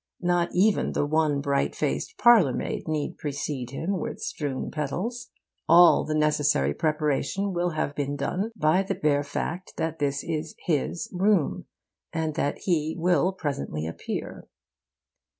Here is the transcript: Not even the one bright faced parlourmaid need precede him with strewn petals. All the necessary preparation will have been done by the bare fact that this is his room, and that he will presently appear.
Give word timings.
Not 0.23 0.49
even 0.51 0.93
the 0.93 1.05
one 1.05 1.41
bright 1.41 1.75
faced 1.75 2.17
parlourmaid 2.17 2.87
need 2.87 3.19
precede 3.19 3.69
him 3.69 3.99
with 3.99 4.19
strewn 4.19 4.71
petals. 4.71 5.29
All 5.69 6.03
the 6.05 6.15
necessary 6.15 6.73
preparation 6.73 7.53
will 7.53 7.69
have 7.73 7.93
been 7.93 8.15
done 8.15 8.51
by 8.55 8.81
the 8.81 8.95
bare 8.95 9.23
fact 9.23 9.73
that 9.77 9.99
this 9.99 10.23
is 10.23 10.55
his 10.65 11.07
room, 11.13 11.65
and 12.11 12.33
that 12.33 12.57
he 12.65 12.95
will 12.97 13.31
presently 13.31 13.85
appear. 13.85 14.47